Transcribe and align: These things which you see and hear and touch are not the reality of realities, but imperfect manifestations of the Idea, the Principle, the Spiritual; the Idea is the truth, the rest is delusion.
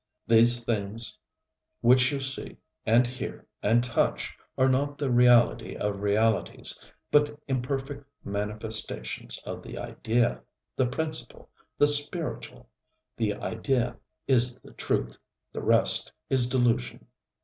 These 0.25 0.63
things 0.65 1.19
which 1.81 2.11
you 2.11 2.19
see 2.19 2.57
and 2.87 3.05
hear 3.05 3.45
and 3.61 3.83
touch 3.83 4.35
are 4.57 4.67
not 4.67 4.97
the 4.97 5.11
reality 5.11 5.75
of 5.75 5.99
realities, 6.01 6.79
but 7.11 7.39
imperfect 7.47 8.03
manifestations 8.23 9.37
of 9.45 9.61
the 9.61 9.77
Idea, 9.77 10.41
the 10.75 10.87
Principle, 10.87 11.49
the 11.77 11.85
Spiritual; 11.85 12.67
the 13.15 13.35
Idea 13.35 13.95
is 14.27 14.57
the 14.61 14.71
truth, 14.73 15.19
the 15.53 15.61
rest 15.61 16.11
is 16.31 16.49
delusion. 16.49 17.05